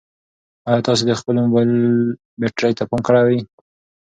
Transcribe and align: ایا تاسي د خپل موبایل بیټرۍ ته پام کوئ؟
ایا 0.69 0.85
تاسي 0.87 1.03
د 1.07 1.11
خپل 1.19 1.35
موبایل 1.45 1.71
بیټرۍ 2.39 2.71
ته 2.77 2.83
پام 2.89 3.01
کوئ؟ 3.07 3.37